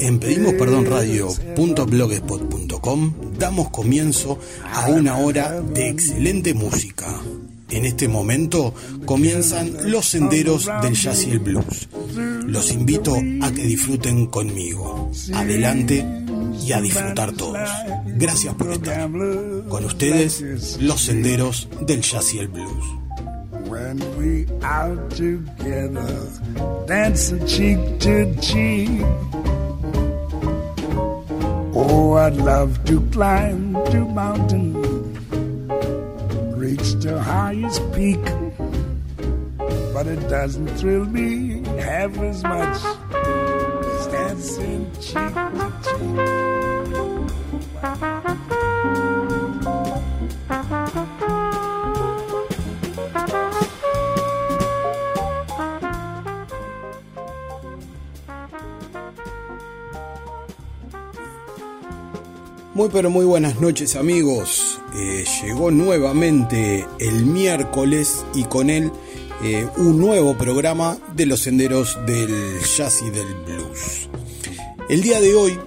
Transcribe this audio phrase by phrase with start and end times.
[0.00, 4.38] En pedimos perdón radio.blogspot.com damos comienzo
[4.72, 7.20] a una hora de excelente música.
[7.68, 8.72] En este momento
[9.04, 11.90] comienzan los senderos del jazz y el blues.
[12.46, 15.12] Los invito a que disfruten conmigo.
[15.34, 16.06] Adelante
[16.66, 17.68] y a disfrutar todos.
[18.06, 19.10] Gracias por estar.
[19.10, 22.86] Con ustedes, los senderos del jazz y el blues.
[23.68, 26.00] When we out together,
[27.46, 29.04] cheek to cheek.
[32.20, 34.74] I'd love to climb to mountain,
[36.54, 38.22] reach the highest peak,
[39.94, 45.32] but it doesn't thrill me half as much as dancing cheek
[45.84, 46.49] to
[62.80, 64.80] Muy pero muy buenas noches amigos.
[64.96, 68.90] Eh, llegó nuevamente el miércoles y con él
[69.44, 74.08] eh, un nuevo programa de los senderos del jazz y del blues.
[74.88, 75.58] El día de hoy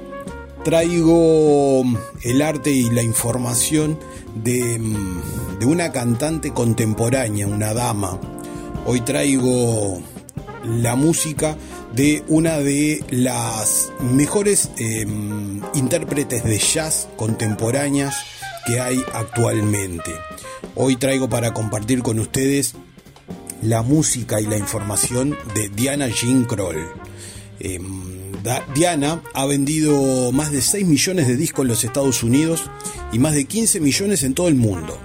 [0.63, 1.83] traigo
[2.23, 3.99] el arte y la información
[4.33, 8.19] de, mm, de una cantante contemporánea, una dama.
[8.87, 10.01] Hoy traigo
[10.65, 11.57] la música
[11.93, 18.15] de una de las mejores em, intérpretes de jazz contemporáneas
[18.65, 20.11] que hay actualmente.
[20.75, 22.73] Hoy traigo para compartir con ustedes
[23.61, 26.91] la música y la información de Diana Jean Kroll.
[27.59, 28.31] Em,
[28.75, 32.69] Diana ha vendido más de 6 millones de discos en los Estados Unidos
[33.11, 34.99] y más de 15 millones en todo el mundo.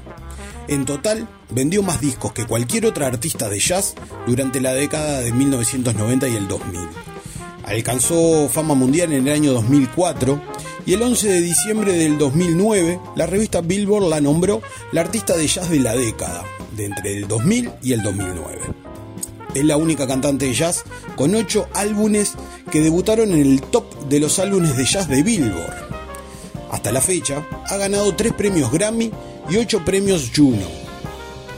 [0.69, 3.95] En total, vendió más discos que cualquier otra artista de jazz
[4.27, 6.81] durante la década de 1990 y el 2000.
[7.65, 10.41] Alcanzó fama mundial en el año 2004
[10.85, 14.61] y el 11 de diciembre del 2009 la revista Billboard la nombró
[14.93, 16.45] la artista de jazz de la década,
[16.77, 18.61] de entre el 2000 y el 2009.
[19.55, 20.85] Es la única cantante de jazz
[21.17, 22.35] con 8 álbumes
[22.71, 25.89] que debutaron en el top de los álbumes de jazz de Billboard.
[26.71, 29.11] Hasta la fecha, ha ganado 3 premios Grammy
[29.49, 30.67] y 8 premios Juno.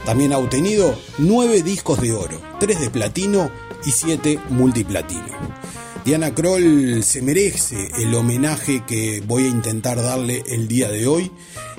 [0.05, 3.51] También ha obtenido 9 discos de oro, 3 de platino
[3.85, 5.61] y 7 multiplatino.
[6.03, 11.31] Diana Kroll se merece el homenaje que voy a intentar darle el día de hoy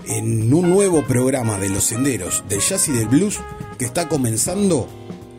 [0.06, 3.40] en un nuevo programa de los senderos del jazz y del blues
[3.78, 4.88] que está comenzando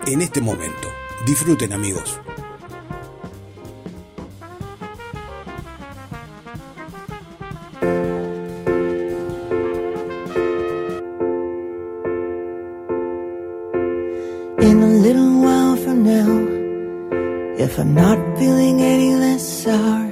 [0.05, 0.89] en este momento.
[1.25, 2.19] Disfruten amigos.
[19.63, 20.11] Sour,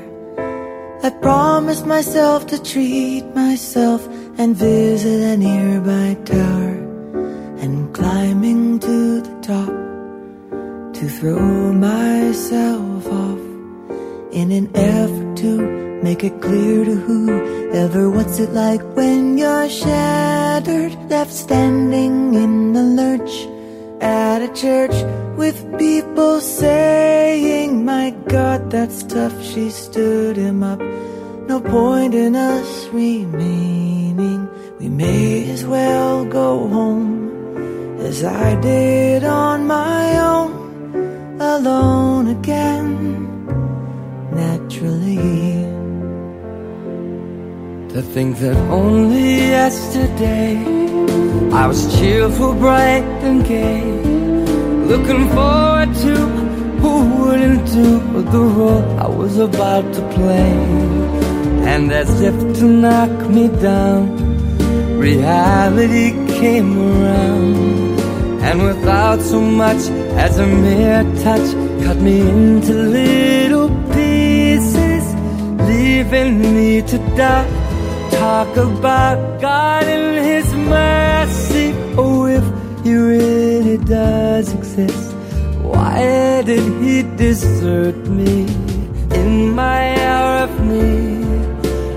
[1.04, 4.08] I promised myself to treat myself
[4.40, 6.74] and visit a nearby tower.
[7.64, 9.74] And climbing to the top
[10.98, 13.44] to throw myself off
[14.40, 15.54] in an effort to
[16.02, 22.86] make it clear to whoever what's it like when you're shattered, left standing in the
[23.00, 23.34] lurch
[24.02, 24.96] at a church
[25.38, 27.51] with people saying,
[27.82, 29.34] My God, that's tough.
[29.44, 30.80] She stood him up.
[31.48, 34.48] No point in us remaining.
[34.80, 43.48] We may as well go home as I did on my own, alone again,
[44.32, 45.66] naturally.
[47.94, 50.58] To think that only yesterday
[51.52, 54.22] I was cheerful, bright, and gay
[54.92, 56.21] Looking forward to
[57.62, 60.54] wouldn't the role I was about to play.
[61.72, 68.00] And as if to knock me down, reality came around.
[68.42, 69.82] And without so much
[70.26, 71.48] as a mere touch,
[71.84, 75.06] cut me into little pieces,
[75.70, 77.48] leaving me to die.
[78.12, 81.74] Talk about God and His mercy.
[81.98, 82.44] Oh, if
[82.84, 85.11] he really does exist.
[85.92, 88.46] Why did he desert me
[89.20, 91.26] in my hour of need?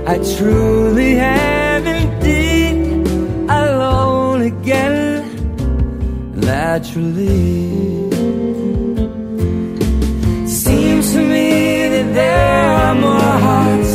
[0.04, 3.06] I truly am indeed
[3.48, 5.22] alone again,
[6.34, 7.70] naturally.
[10.48, 13.92] Seems to me that there are more hearts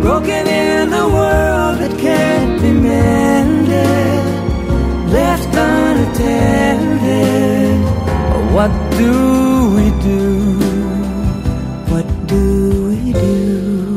[0.00, 1.51] broken in the world
[8.52, 10.58] What do we do?
[11.88, 13.91] What do we do?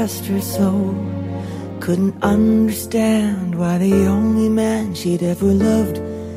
[0.00, 0.94] Rest her soul,
[1.80, 5.96] couldn't understand why the only man she'd ever loved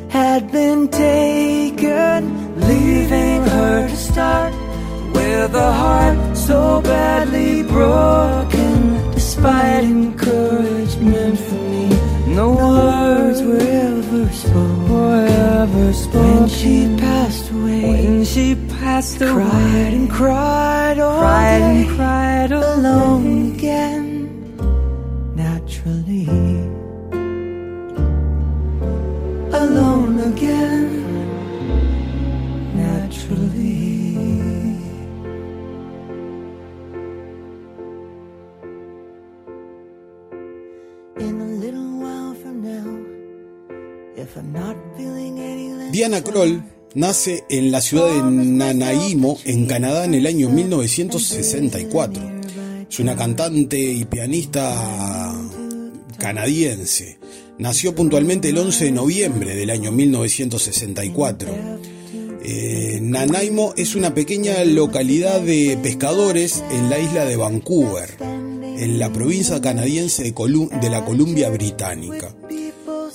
[0.10, 2.20] had been taken,
[2.60, 4.52] leaving her to start
[5.14, 9.12] with a heart so badly broken.
[9.12, 11.88] Despite encouragement from me,
[12.34, 14.90] no words were ever spoken.
[14.92, 15.28] Were
[15.62, 16.40] ever spoken.
[16.40, 18.56] When she passed away, when she
[18.92, 23.56] passed away, cried and cried all cried day, and cried all alone day.
[23.56, 24.08] again.
[25.44, 26.28] Naturally,
[29.64, 30.90] alone again.
[32.84, 34.02] Naturally.
[41.28, 42.90] In a little while from now
[44.24, 46.54] if I'm not feeling any Diana Kroll
[46.94, 52.42] nace en la ciudad de Nanaimo, en Canadá, en el año 1964.
[52.90, 55.34] Es una cantante y pianista
[56.18, 57.18] canadiense.
[57.58, 61.50] Nació puntualmente el 11 de noviembre del año 1964.
[62.44, 69.14] Eh, Nanaimo es una pequeña localidad de pescadores en la isla de Vancouver, en la
[69.14, 70.32] provincia canadiense de,
[70.82, 72.36] de la Columbia Británica.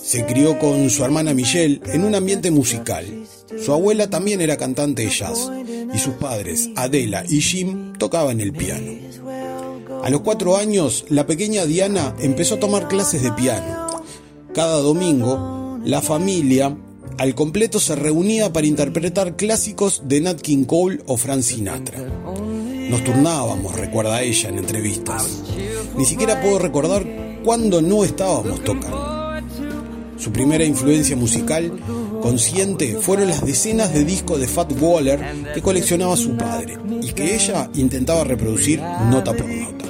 [0.00, 3.04] Se crió con su hermana Michelle en un ambiente musical.
[3.64, 5.50] Su abuela también era cantante de jazz
[5.94, 8.92] y sus padres, Adela y Jim, tocaban el piano.
[10.02, 14.02] A los cuatro años, la pequeña Diana empezó a tomar clases de piano.
[14.54, 16.76] Cada domingo, la familia
[17.18, 21.98] al completo se reunía para interpretar clásicos de Nat King Cole o Frank Sinatra.
[21.98, 25.42] Nos turnábamos, recuerda ella en entrevistas.
[25.96, 27.04] Ni siquiera puedo recordar
[27.42, 29.16] cuándo no estábamos tocando.
[30.18, 31.72] Su primera influencia musical
[32.26, 35.20] consciente fueron las decenas de discos de Fat Waller
[35.54, 39.86] que coleccionaba su padre y que ella intentaba reproducir nota por nota.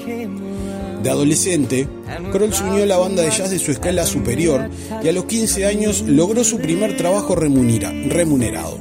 [1.03, 1.89] De adolescente,
[2.33, 4.69] Kroll se unió a la banda de jazz de su escala superior
[5.03, 8.81] y a los 15 años logró su primer trabajo remunerado.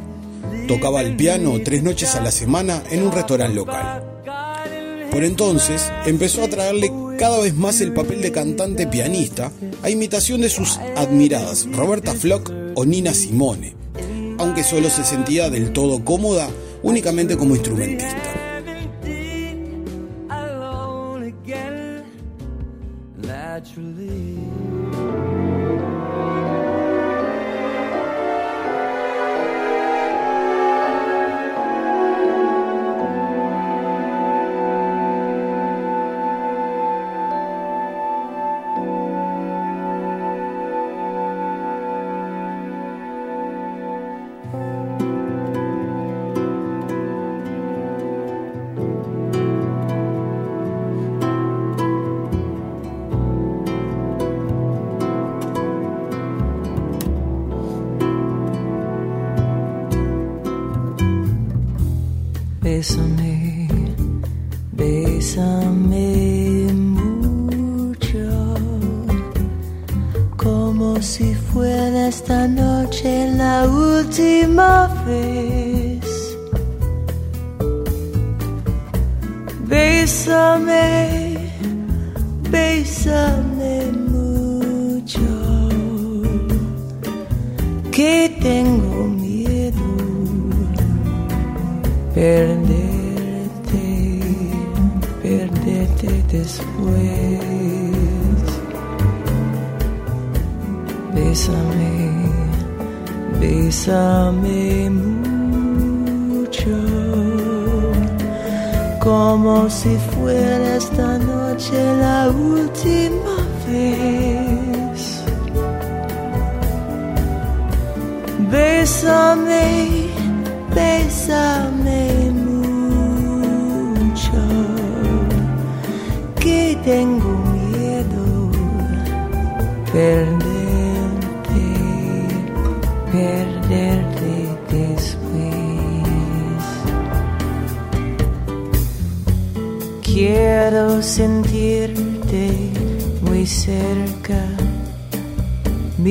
[0.68, 4.04] Tocaba el piano tres noches a la semana en un restaurante local.
[5.12, 9.52] Por entonces empezó a traerle cada vez más el papel de cantante pianista,
[9.84, 13.76] a imitación de sus admiradas Roberta Flock o Nina Simone,
[14.38, 16.48] aunque solo se sentía del todo cómoda
[16.84, 18.36] únicamente como instrumentista.
[62.76, 63.15] Bésame,
[109.76, 110.15] como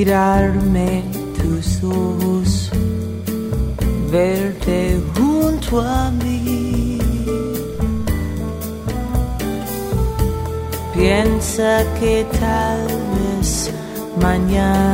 [0.05, 1.03] mirarme
[1.35, 2.69] tus ojos,
[4.11, 6.99] verte junto a mí.
[10.93, 13.71] Piensa que tal vez
[14.21, 14.84] mañana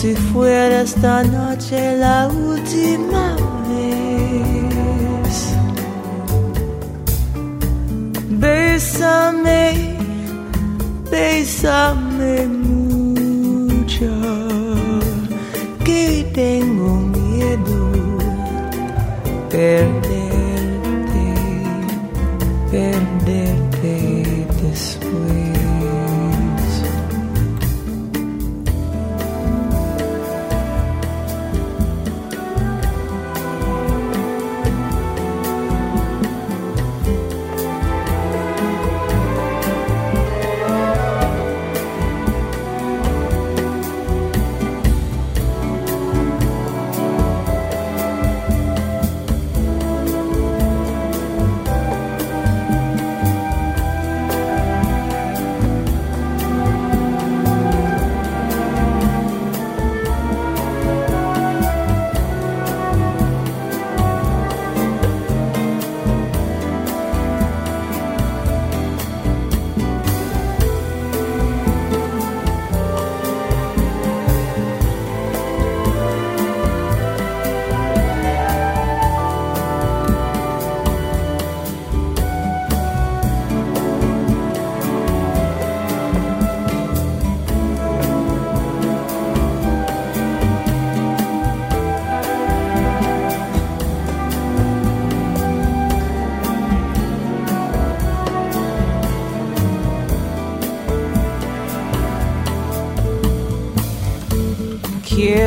[0.00, 2.97] si fuera esta noche la última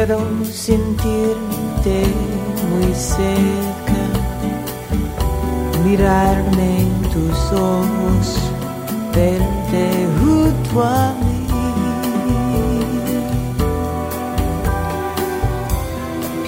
[0.04, 1.98] Quiero sentirte
[2.72, 4.02] muy cerca,
[5.86, 8.26] mirarme en tus ojos,
[9.14, 11.48] verte junto a mí.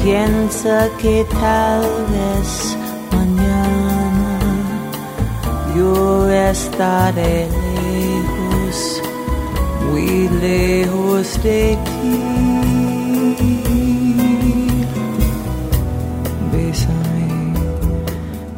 [0.02, 2.76] Piensa que tal vez
[3.12, 4.40] mañana
[5.78, 9.02] yo estaré lejos,
[9.92, 12.53] muy lejos de ti.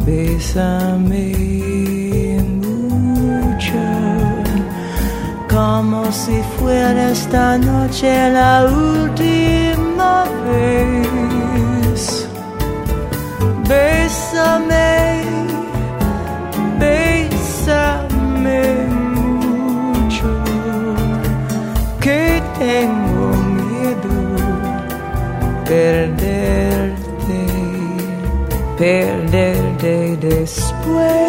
[0.05, 1.33] Bésame
[2.61, 3.85] mucho,
[5.49, 12.27] como si fuera esta noche la última vez.
[13.67, 15.23] Bésame,
[16.79, 18.61] bésame
[19.15, 20.29] mucho,
[21.99, 23.25] que tengo
[23.57, 24.15] miedo
[25.65, 27.39] perderte,
[28.77, 29.14] perderte
[30.29, 31.24] después.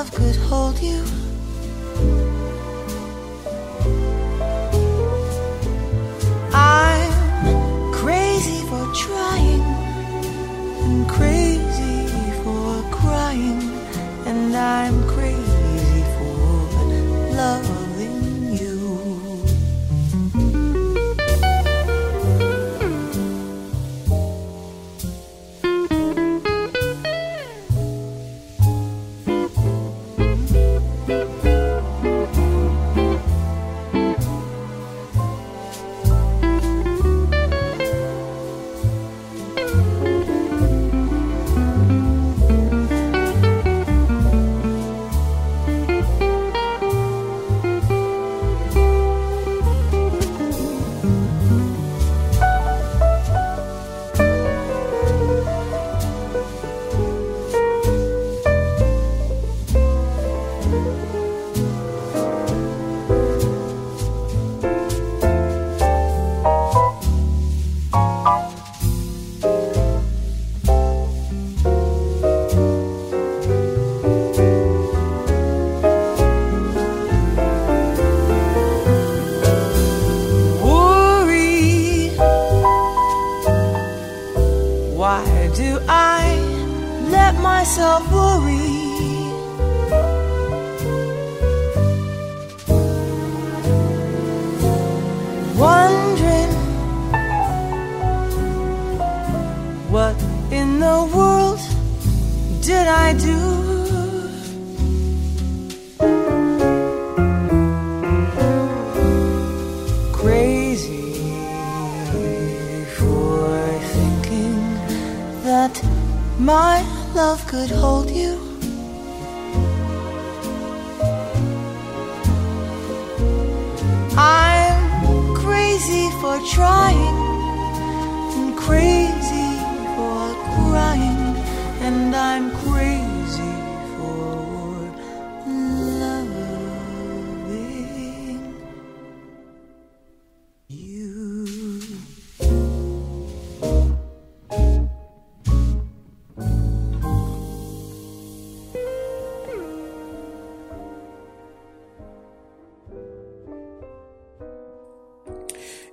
[0.00, 1.19] love could hold you.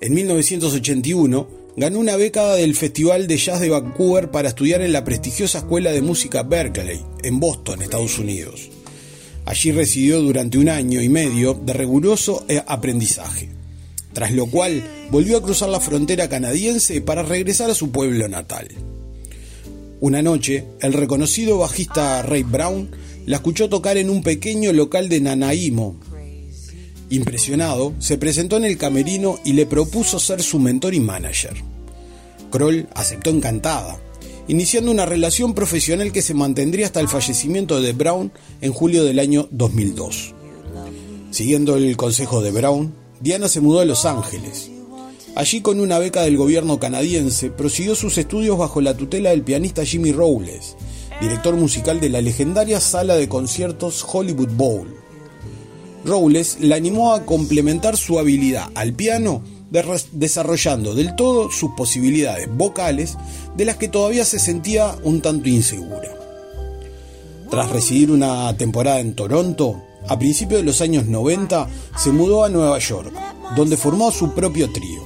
[0.07, 5.03] En 1981 ganó una beca del Festival de Jazz de Vancouver para estudiar en la
[5.03, 8.69] prestigiosa Escuela de Música Berkeley, en Boston, Estados Unidos.
[9.43, 13.49] Allí residió durante un año y medio de riguroso eh, aprendizaje,
[14.13, 18.69] tras lo cual volvió a cruzar la frontera canadiense para regresar a su pueblo natal.
[19.99, 22.91] Una noche, el reconocido bajista Ray Brown
[23.25, 25.99] la escuchó tocar en un pequeño local de Nanaimo,
[27.09, 31.55] Impresionado, se presentó en el camerino y le propuso ser su mentor y manager.
[32.51, 33.97] Kroll aceptó encantada,
[34.47, 39.19] iniciando una relación profesional que se mantendría hasta el fallecimiento de Brown en julio del
[39.19, 40.33] año 2002.
[41.31, 44.69] Siguiendo el consejo de Brown, Diana se mudó a Los Ángeles.
[45.35, 49.85] Allí con una beca del gobierno canadiense prosiguió sus estudios bajo la tutela del pianista
[49.85, 50.75] Jimmy Rowles,
[51.21, 55.06] director musical de la legendaria sala de conciertos Hollywood Bowl.
[56.05, 63.17] Rowles la animó a complementar su habilidad al piano desarrollando del todo sus posibilidades vocales
[63.55, 66.13] de las que todavía se sentía un tanto insegura.
[67.49, 72.49] Tras residir una temporada en Toronto, a principios de los años 90 se mudó a
[72.49, 73.11] Nueva York,
[73.55, 75.01] donde formó su propio trío.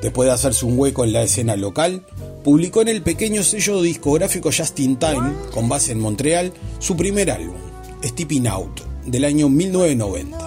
[0.00, 2.04] Después de hacerse un hueco en la escena local,
[2.42, 7.56] publicó en el pequeño sello discográfico Justin Time, con base en Montreal, su primer álbum,
[8.02, 10.38] Stepping Out del año 1990.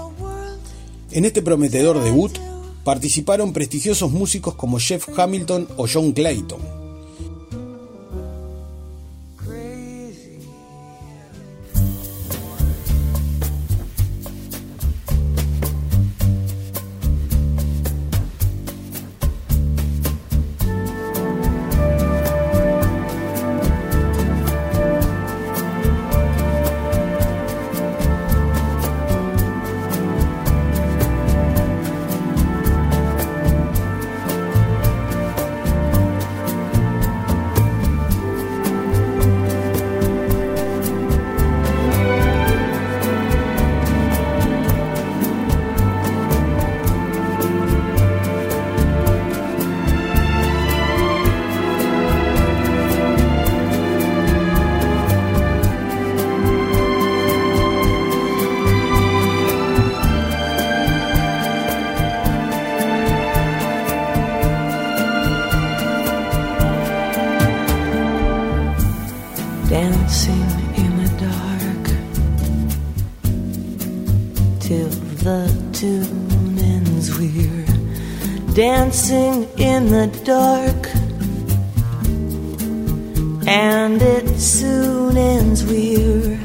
[1.11, 2.37] En este prometedor debut
[2.83, 6.84] participaron prestigiosos músicos como Jeff Hamilton o John Clayton.
[78.55, 80.87] Dancing in the dark.
[83.47, 86.39] And it soon ends, we're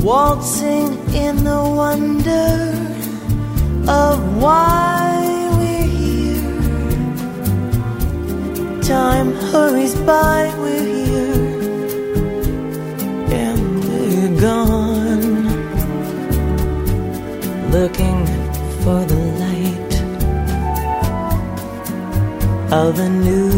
[0.00, 2.72] waltzing in the wonder
[3.90, 6.52] of why we're here.
[8.82, 10.97] Time hurries by, we're here,
[14.40, 15.46] gone.
[17.70, 18.24] Looking
[18.82, 19.92] for the light
[22.72, 23.50] of a new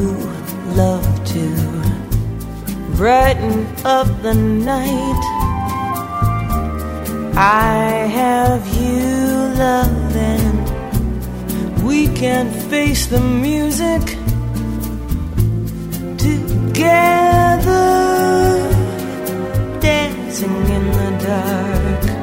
[0.75, 1.45] love to
[2.97, 5.23] brighten up the night.
[7.37, 9.07] I have you,
[9.57, 14.03] love, and we can face the music
[16.19, 18.00] together,
[20.41, 22.20] dancing in the dark.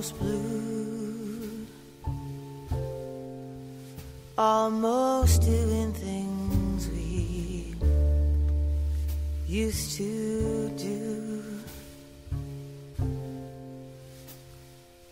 [0.00, 1.66] almost blue,
[4.38, 7.74] almost doing things we
[9.46, 11.44] used to do.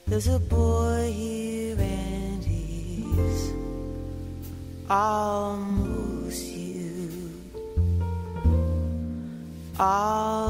[0.06, 3.52] There's a boy here and he's
[4.88, 7.30] almost you.
[9.78, 10.47] Almost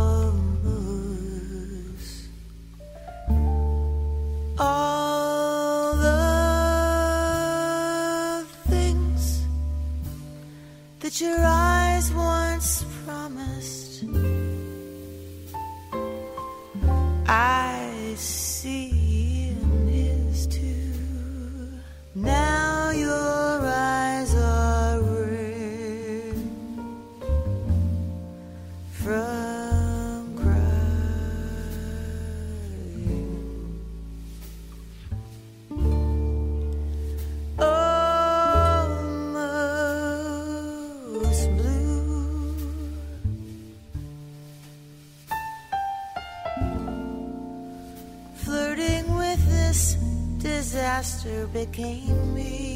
[51.29, 52.68] answer became me.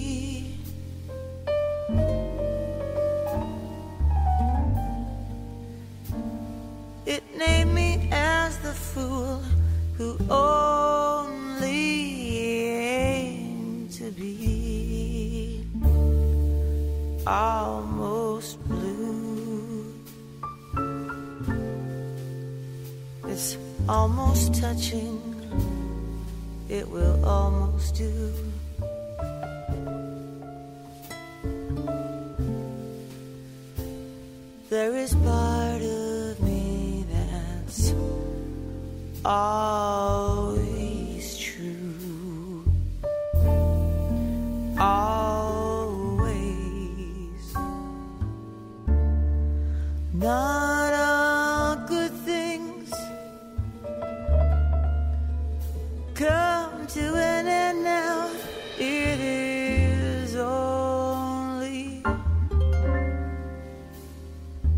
[56.14, 58.30] come to an end now.
[58.78, 62.02] It is only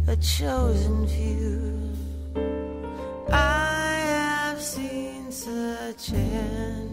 [0.06, 1.90] a chosen few.
[3.30, 6.83] I have seen such ends.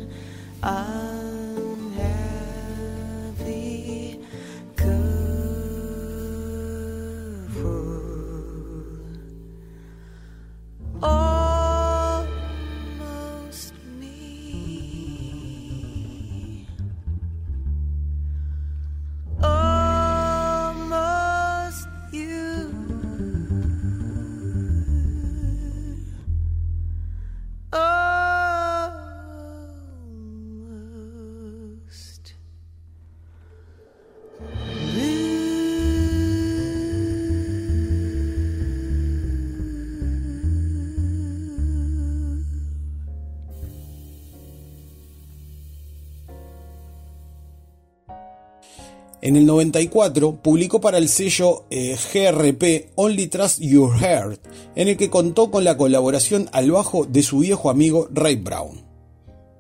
[49.24, 54.42] En el 94 publicó para el sello eh, GRP Only Trust Your Heart,
[54.76, 58.84] en el que contó con la colaboración al bajo de su viejo amigo Ray Brown.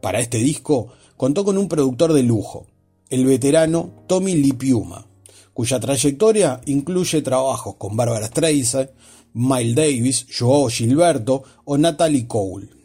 [0.01, 2.65] Para este disco contó con un productor de lujo,
[3.11, 5.05] el veterano Tommy Lee Piuma,
[5.53, 8.89] cuya trayectoria incluye trabajos con Barbara Streisand,
[9.33, 12.80] Miles Davis, Joao Gilberto o Natalie Cole.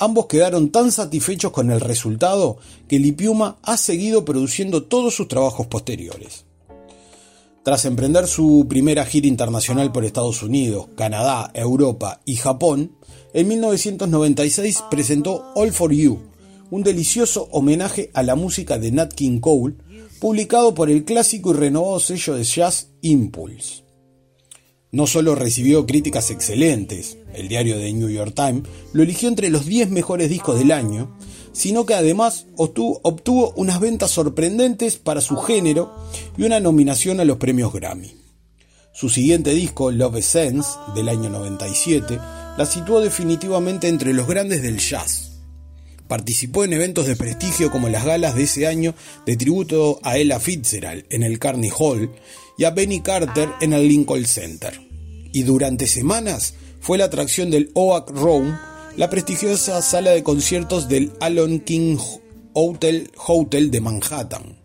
[0.00, 5.66] Ambos quedaron tan satisfechos con el resultado que Lipiuma ha seguido produciendo todos sus trabajos
[5.66, 6.44] posteriores.
[7.64, 12.92] Tras emprender su primera gira internacional por Estados Unidos, Canadá, Europa y Japón,
[13.34, 16.20] en 1996 presentó All for You,
[16.70, 19.74] un delicioso homenaje a la música de Nat King Cole,
[20.20, 23.87] publicado por el clásico y renovado sello de jazz Impulse.
[24.90, 29.66] No solo recibió críticas excelentes, el diario The New York Times lo eligió entre los
[29.66, 31.14] 10 mejores discos del año,
[31.52, 35.92] sino que además obtuvo, obtuvo unas ventas sorprendentes para su género
[36.38, 38.16] y una nominación a los premios Grammy.
[38.94, 42.18] Su siguiente disco, Love Sense, del año 97,
[42.56, 45.42] la situó definitivamente entre los grandes del jazz.
[46.08, 48.94] Participó en eventos de prestigio como las galas de ese año
[49.26, 52.10] de tributo a Ella Fitzgerald en el Carnegie Hall
[52.58, 54.78] y a Benny Carter en el Lincoln Center.
[55.32, 58.58] Y durante semanas fue la atracción del Oak Room,
[58.96, 61.96] la prestigiosa sala de conciertos del Alon King
[62.52, 64.57] Hotel, Hotel de Manhattan.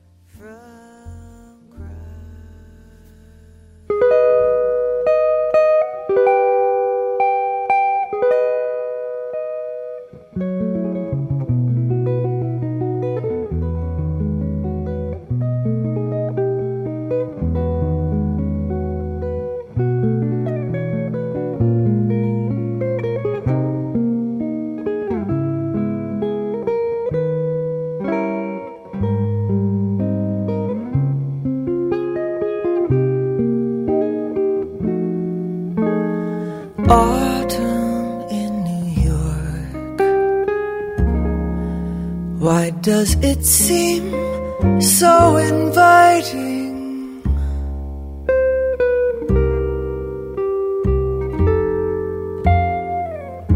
[43.03, 44.03] Does it seem
[44.79, 46.71] so inviting?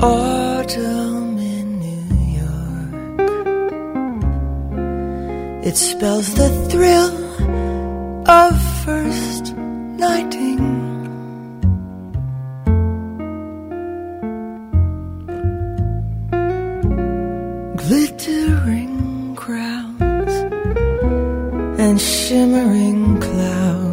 [0.02, 2.06] Autumn in New
[2.44, 2.94] York.
[5.66, 7.12] It spells the thrill
[8.28, 9.56] of first
[10.04, 10.58] nighting.
[17.88, 18.87] glittering
[21.98, 23.87] shimmering clouds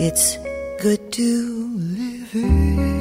[0.00, 0.38] It's
[0.80, 2.97] good to live it.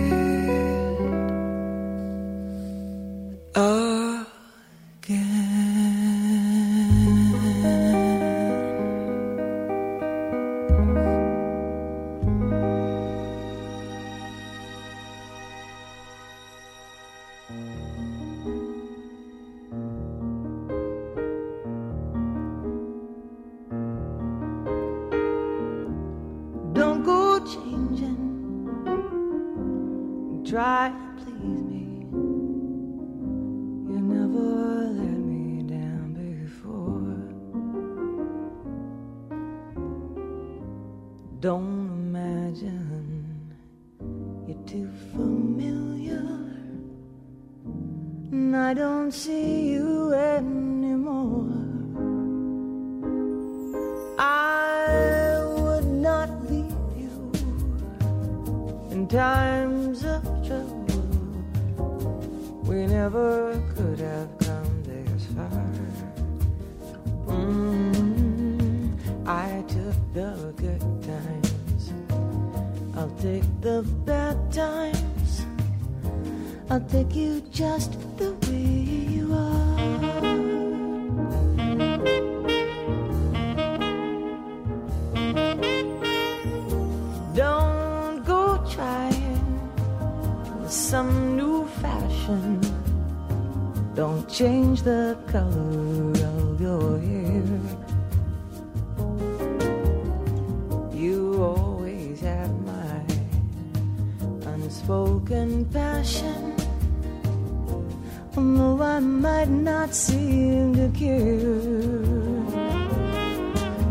[108.37, 112.03] although I might not seem to care.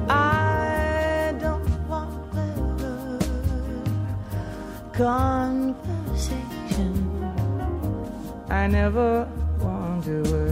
[0.09, 3.19] I don't want clever
[4.93, 6.95] conversation.
[8.49, 9.29] I never
[9.61, 10.46] want to.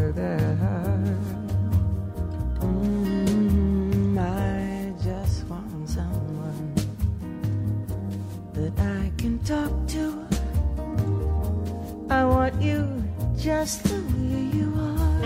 [13.44, 15.20] just the way you are.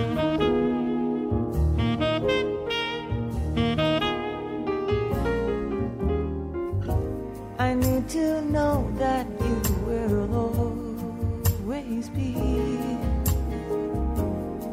[7.60, 12.34] I need to know that you will always be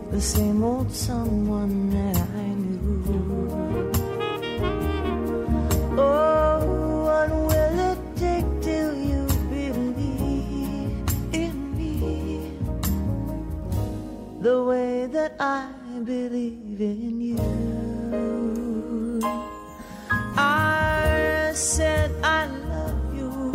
[0.09, 2.14] the same old someone else.
[15.39, 15.67] I
[16.03, 17.37] believe in you?
[20.37, 23.53] I said I love you,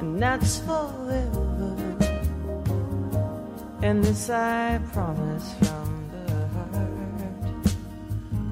[0.00, 1.76] and that's forever.
[3.82, 6.74] And this I promise from the heart.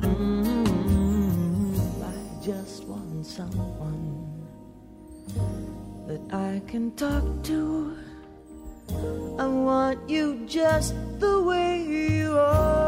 [0.01, 4.47] Mm, I just want someone
[6.07, 7.97] that I can talk to.
[9.39, 12.88] I want you just the way you are.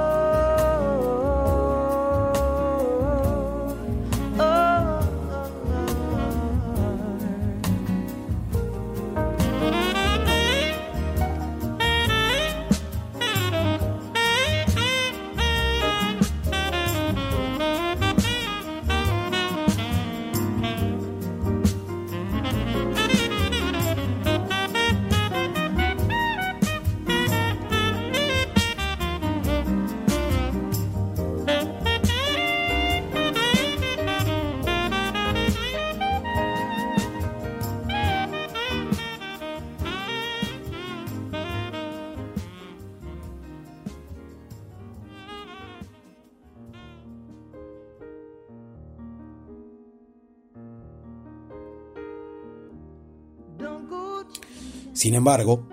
[55.00, 55.66] Sin embargo,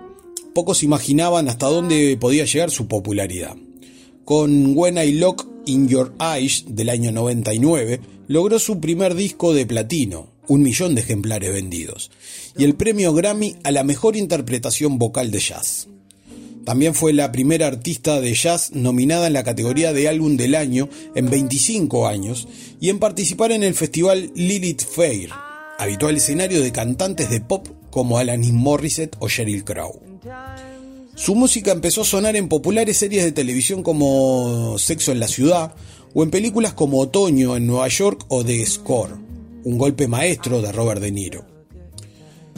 [0.54, 3.56] pocos imaginaban hasta dónde podía llegar su popularidad.
[4.24, 9.66] Con When I Look in Your Eyes del año 99, logró su primer disco de
[9.66, 12.10] platino, un millón de ejemplares vendidos,
[12.56, 15.88] y el premio Grammy a la mejor interpretación vocal de jazz.
[16.64, 20.88] También fue la primera artista de jazz nominada en la categoría de álbum del año
[21.14, 22.48] en 25 años
[22.80, 25.28] y en participar en el festival Lilith Fair,
[25.78, 30.00] habitual escenario de cantantes de pop como Alanis Morissette o Sheryl Crow.
[31.14, 35.74] Su música empezó a sonar en populares series de televisión como Sexo en la Ciudad
[36.14, 39.16] o en películas como Otoño en Nueva York o The Score,
[39.64, 41.44] un golpe maestro de Robert De Niro.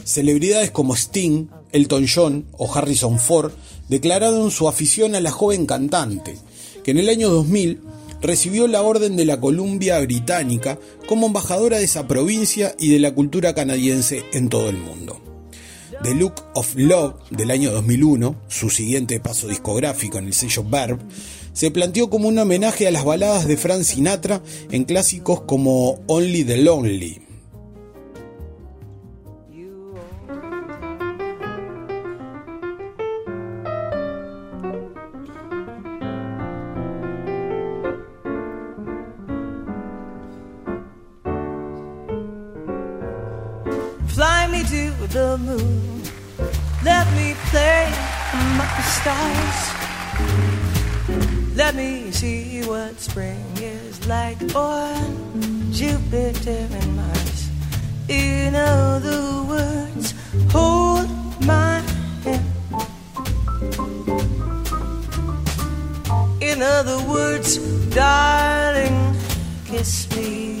[0.03, 3.51] Celebridades como Sting, Elton John o Harrison Ford
[3.89, 6.37] declararon su afición a la joven cantante,
[6.83, 7.81] que en el año 2000
[8.21, 13.13] recibió la Orden de la Columbia Británica como embajadora de esa provincia y de la
[13.13, 15.21] cultura canadiense en todo el mundo.
[16.03, 20.99] The Look of Love del año 2001, su siguiente paso discográfico en el sello Verb,
[21.53, 24.41] se planteó como un homenaje a las baladas de Frank Sinatra
[24.71, 27.20] en clásicos como Only the Lonely.
[45.11, 46.01] The moon.
[46.83, 47.91] Let me play
[48.33, 49.59] among the stars.
[51.53, 57.49] Let me see what spring is like on Jupiter and Mars.
[58.07, 60.13] In other words,
[60.49, 61.09] hold
[61.45, 61.83] my
[62.23, 62.45] hand.
[66.39, 67.57] In other words,
[67.89, 69.15] darling,
[69.65, 70.51] kiss me.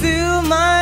[0.00, 0.81] Fill my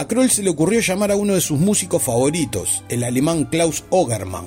[0.00, 3.84] a Kroll se le ocurrió llamar a uno de sus músicos favoritos, el alemán Klaus
[3.90, 4.46] Ogerman,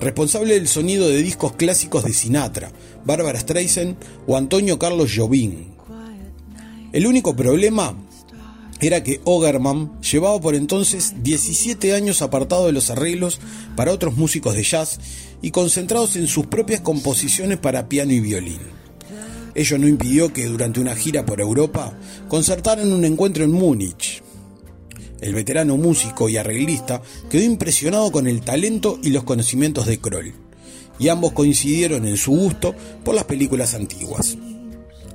[0.00, 2.72] responsable del sonido de discos clásicos de Sinatra,
[3.04, 5.66] Barbara Streisand o Antonio Carlos Jobim.
[6.94, 7.94] El único problema
[8.80, 13.38] era que Ogerman llevaba por entonces 17 años apartado de los arreglos
[13.76, 14.98] para otros músicos de jazz
[15.42, 18.60] y concentrados en sus propias composiciones para piano y violín.
[19.54, 24.22] Ello no impidió que durante una gira por Europa concertaran un encuentro en Múnich.
[25.20, 30.34] El veterano músico y arreglista quedó impresionado con el talento y los conocimientos de Kroll,
[30.98, 34.36] y ambos coincidieron en su gusto por las películas antiguas.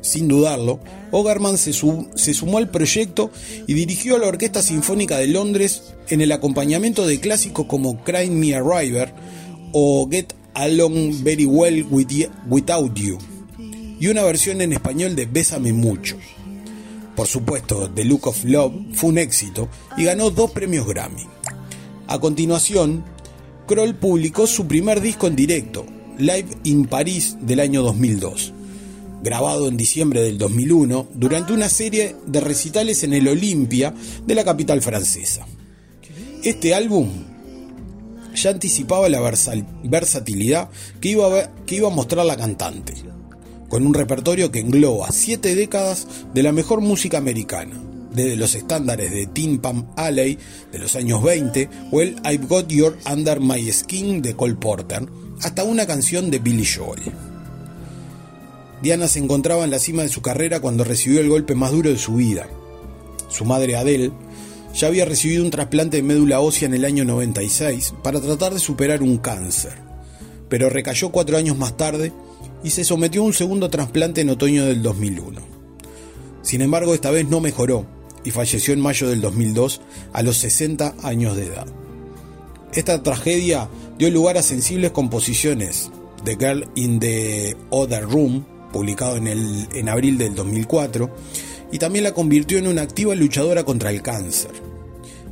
[0.01, 0.79] Sin dudarlo,
[1.11, 3.29] Ogerman se, se, sumó al proyecto
[3.67, 8.31] y dirigió a la Orquesta Sinfónica de Londres en el acompañamiento de clásicos como Cry
[8.31, 9.13] Me a River
[9.73, 11.85] o Get Along Very Well
[12.49, 13.19] Without You,
[13.99, 16.17] y una versión en español de Bésame Mucho.
[17.15, 21.27] Por supuesto, The Look of Love fue un éxito y ganó dos premios Grammy.
[22.07, 23.03] A continuación,
[23.67, 25.85] Kroll publicó su primer disco en directo,
[26.17, 28.53] Live in Paris del año 2002
[29.21, 33.93] grabado en diciembre del 2001 durante una serie de recitales en el Olympia
[34.25, 35.45] de la capital francesa.
[36.43, 37.07] Este álbum
[38.33, 39.21] ya anticipaba la
[39.83, 42.95] versatilidad que iba, que iba a mostrar la cantante,
[43.71, 47.81] con un repertorio que engloba siete décadas de la mejor música americana,
[48.13, 50.37] desde los estándares de Tin Pan Alley
[50.73, 55.07] de los años 20 o el I've Got Your Under My Skin de Cole Porter,
[55.41, 57.13] hasta una canción de Billy Joel.
[58.81, 61.91] Diana se encontraba en la cima de su carrera cuando recibió el golpe más duro
[61.91, 62.49] de su vida.
[63.29, 64.11] Su madre Adele
[64.73, 68.59] ya había recibido un trasplante de médula ósea en el año 96 para tratar de
[68.59, 69.77] superar un cáncer,
[70.49, 72.11] pero recayó cuatro años más tarde
[72.63, 75.41] y se sometió a un segundo trasplante en otoño del 2001.
[76.41, 77.85] Sin embargo, esta vez no mejoró
[78.23, 79.81] y falleció en mayo del 2002
[80.13, 81.67] a los 60 años de edad.
[82.73, 85.91] Esta tragedia dio lugar a sensibles composiciones,
[86.23, 91.09] The Girl in the Other Room, publicado en, el, en abril del 2004,
[91.71, 94.70] y también la convirtió en una activa luchadora contra el cáncer.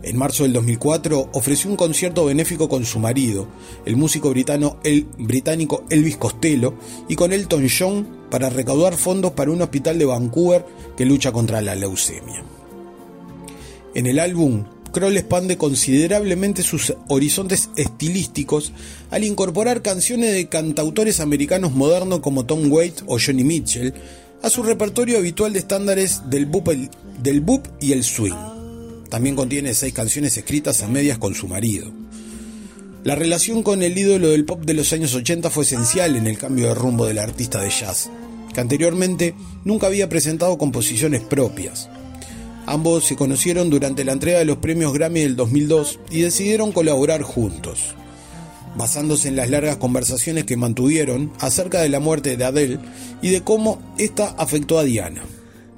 [0.02, 3.47] En marzo del 2004 ofreció un concierto benéfico con su marido,
[3.86, 6.76] el músico británico Elvis Costello,
[7.10, 11.62] y con Elton John para recaudar fondos para un hospital de Vancouver que lucha contra
[11.62, 12.43] la leucemia.
[13.93, 18.72] En el álbum Kroll expande considerablemente sus horizontes estilísticos
[19.12, 23.93] al incorporar canciones de cantautores americanos modernos como Tom Waits o Johnny Mitchell
[24.41, 26.70] a su repertorio habitual de estándares del boop,
[27.22, 28.59] del boop y el swing.
[29.10, 31.91] También contiene seis canciones escritas a medias con su marido.
[33.03, 36.38] La relación con el ídolo del pop de los años 80 fue esencial en el
[36.38, 38.10] cambio de rumbo del artista de jazz,
[38.53, 41.89] que anteriormente nunca había presentado composiciones propias.
[42.66, 47.24] Ambos se conocieron durante la entrega de los premios Grammy del 2002 y decidieron colaborar
[47.24, 47.95] juntos.
[48.76, 52.80] Basándose en las largas conversaciones que mantuvieron acerca de la muerte de Adele
[53.24, 55.24] y de cómo esta afectó a Diana.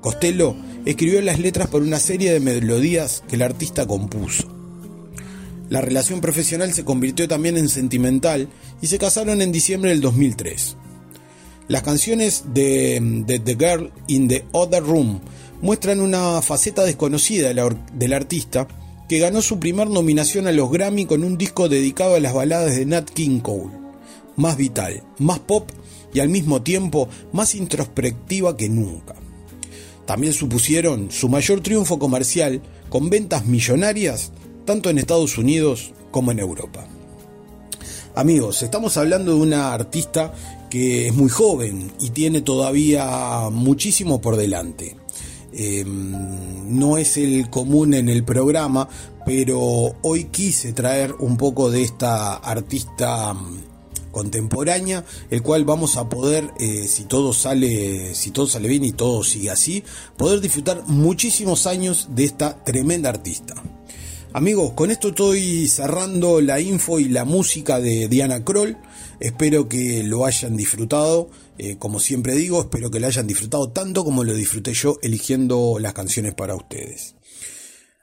[0.01, 0.55] Costello
[0.85, 4.47] escribió las letras por una serie de melodías que el artista compuso.
[5.69, 8.49] La relación profesional se convirtió también en sentimental
[8.81, 10.75] y se casaron en diciembre del 2003.
[11.67, 15.21] Las canciones de, The Girl in the Other Room
[15.61, 17.53] muestran una faceta desconocida
[17.93, 18.67] del artista
[19.07, 22.75] que ganó su primer nominación a los Grammy con un disco dedicado a las baladas
[22.75, 23.71] de Nat King Cole,
[24.35, 25.69] más vital, más pop
[26.13, 29.20] y al mismo tiempo más introspectiva que nunca.
[30.11, 34.33] También supusieron su mayor triunfo comercial con ventas millonarias
[34.65, 36.85] tanto en Estados Unidos como en Europa.
[38.13, 40.33] Amigos, estamos hablando de una artista
[40.69, 44.97] que es muy joven y tiene todavía muchísimo por delante.
[45.53, 48.89] Em, no es el común en el programa,
[49.25, 53.70] pero hoy quise traer un poco de esta artista mm,
[54.11, 58.91] contemporánea, el cual vamos a poder, eh, si todo sale, si todo sale bien y
[58.91, 59.83] todo sigue así,
[60.17, 63.55] poder disfrutar muchísimos años de esta tremenda artista.
[64.33, 68.77] Amigos, con esto estoy cerrando la info y la música de Diana Kroll.
[69.19, 71.29] Espero que lo hayan disfrutado.
[71.57, 75.79] Eh, como siempre digo, espero que lo hayan disfrutado tanto como lo disfruté yo eligiendo
[75.79, 77.15] las canciones para ustedes.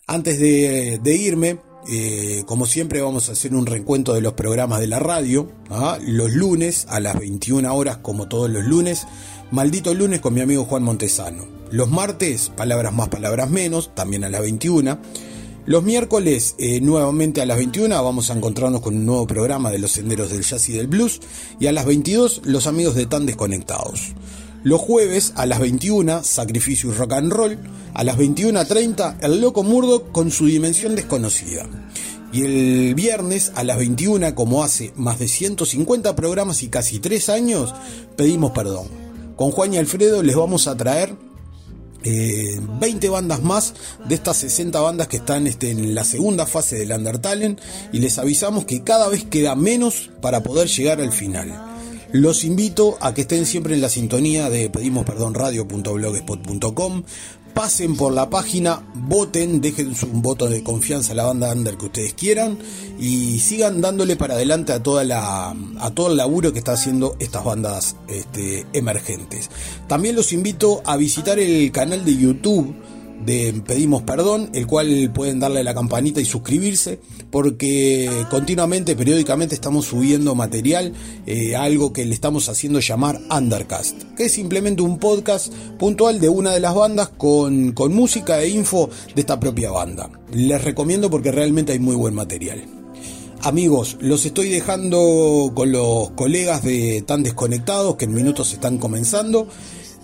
[0.06, 1.58] Antes de, irme,
[1.90, 5.50] eh, como siempre vamos a hacer un reencuentro de los programas de la radio.
[5.70, 5.98] ¿ah?
[6.02, 9.06] Los lunes a las 21 horas, como todos los lunes.
[9.50, 11.46] Maldito lunes con mi amigo Juan Montesano.
[11.70, 14.98] Los martes, palabras más, palabras menos, también a las 21.
[15.64, 19.78] Los miércoles, eh, nuevamente a las 21, vamos a encontrarnos con un nuevo programa de
[19.78, 21.20] los senderos del jazz y del blues.
[21.60, 24.14] Y a las 22, los amigos de Tan Desconectados.
[24.64, 27.58] Los jueves a las 21, Sacrificio y Rock and Roll.
[27.94, 31.66] A las 21.30, El Loco Murdo con su dimensión desconocida.
[32.32, 37.28] Y el viernes a las 21, como hace más de 150 programas y casi 3
[37.28, 37.74] años,
[38.16, 38.88] pedimos perdón.
[39.36, 41.14] Con Juan y Alfredo les vamos a traer
[42.02, 43.74] 20 eh, bandas más
[44.08, 47.56] de estas 60 bandas que están este, en la segunda fase del Undertale
[47.92, 51.77] y les avisamos que cada vez queda menos para poder llegar al final.
[52.12, 57.02] Los invito a que estén siempre en la sintonía de pedimos perdón radio.blogspot.com
[57.52, 61.86] pasen por la página, voten, dejen un voto de confianza a la banda under que
[61.86, 62.56] ustedes quieran
[63.00, 67.16] y sigan dándole para adelante a toda la a todo el laburo que está haciendo
[67.18, 69.50] estas bandas este, emergentes.
[69.88, 72.76] También los invito a visitar el canal de YouTube
[73.24, 77.00] de Pedimos Perdón, el cual pueden darle la campanita y suscribirse,
[77.30, 80.92] porque continuamente, periódicamente estamos subiendo material,
[81.26, 86.28] eh, algo que le estamos haciendo llamar Undercast, que es simplemente un podcast puntual de
[86.28, 90.10] una de las bandas con, con música e info de esta propia banda.
[90.32, 92.64] Les recomiendo porque realmente hay muy buen material.
[93.42, 99.46] Amigos, los estoy dejando con los colegas de Tan Desconectados que en minutos están comenzando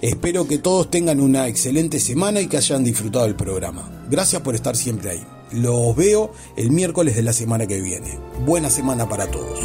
[0.04, 3.90] Espero que todos tengan una excelente semana y que hayan disfrutado del programa.
[4.10, 5.26] Gracias por estar siempre ahí.
[5.50, 8.18] Los veo el miércoles de la semana que viene.
[8.44, 9.60] Buena semana para todos.